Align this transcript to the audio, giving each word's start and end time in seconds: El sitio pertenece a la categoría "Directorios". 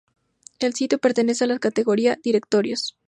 El 0.57 0.73
sitio 0.73 0.97
pertenece 0.97 1.43
a 1.43 1.47
la 1.47 1.59
categoría 1.59 2.17
"Directorios". 2.23 2.97